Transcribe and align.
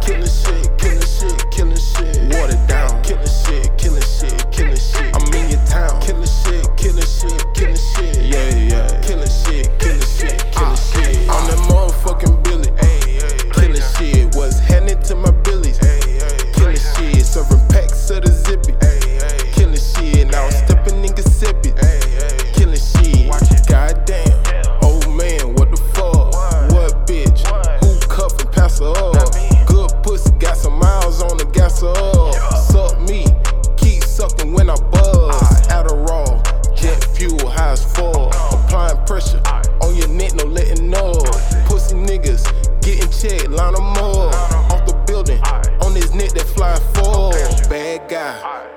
killing 0.00 0.26
shit. 0.26 0.57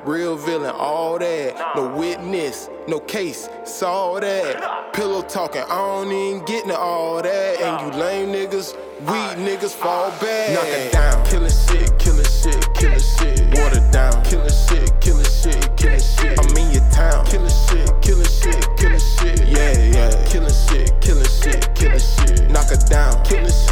All 0.05 1.19
that. 1.19 1.75
No 1.75 1.95
witness, 1.95 2.69
no 2.87 2.99
case, 2.99 3.49
saw 3.65 4.19
that. 4.19 4.93
Pillow 4.93 5.21
talking, 5.21 5.61
I 5.61 5.67
don't 5.67 6.11
even 6.11 6.45
get 6.45 6.63
into 6.63 6.77
all 6.77 7.21
that. 7.21 7.61
And 7.61 7.93
you 7.93 7.99
lame 7.99 8.29
niggas, 8.29 8.75
weak 9.01 9.37
niggas 9.37 9.73
fall 9.73 10.09
back. 10.19 10.53
Knock 10.53 10.65
it 10.67 10.91
down, 10.91 11.25
killing 11.25 11.49
shit, 11.49 11.99
killing 11.99 12.25
shit, 12.25 12.67
killing 12.75 12.99
shit. 12.99 13.59
Water 13.59 13.81
down, 13.91 14.23
killing 14.23 14.49
shit, 14.49 14.91
killing 15.01 15.25
shit, 15.25 15.77
killing 15.77 15.99
shit. 15.99 16.39
I'm 16.39 16.57
in 16.57 16.71
your 16.71 16.89
town, 16.91 17.25
killing 17.25 17.49
shit, 17.67 17.89
killing 18.01 18.25
shit, 18.25 18.67
killing 18.77 18.99
shit. 18.99 19.47
Yeah, 19.47 19.77
yeah, 19.77 20.25
killing 20.27 20.49
shit, 20.49 20.99
killing 21.01 21.25
shit, 21.25 21.73
killing 21.75 21.99
shit. 21.99 22.49
Knock 22.51 22.71
it 22.71 22.85
down, 22.89 23.23
killing 23.23 23.47
shit, 23.47 23.70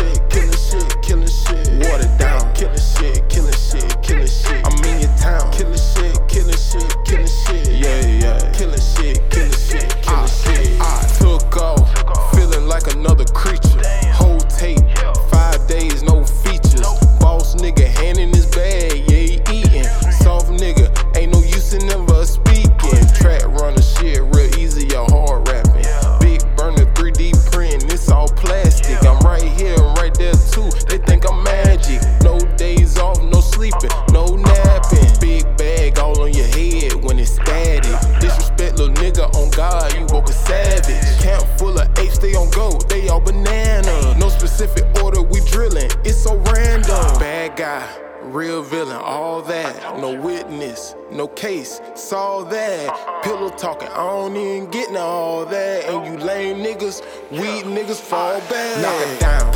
guy. 47.69 48.09
Real 48.22 48.62
villain, 48.62 48.97
all 48.97 49.41
that. 49.44 49.97
No 49.97 50.19
witness, 50.19 50.94
no 51.12 51.28
case, 51.28 51.80
saw 51.96 52.44
that. 52.44 53.24
Pillow 53.24 53.50
talking, 53.50 53.88
I 53.88 54.03
don't 54.07 54.35
even 54.35 54.69
get 54.72 54.94
all 54.97 55.46
that. 55.46 55.85
And 55.85 56.06
you 56.06 56.25
lame 56.25 56.57
niggas, 56.57 57.02
weed 57.31 57.63
niggas 57.63 58.02
fall 58.02 58.35
uh, 58.35 58.50
back. 58.50 58.81
Knock 58.81 59.07
it 59.07 59.19
down, 59.19 59.53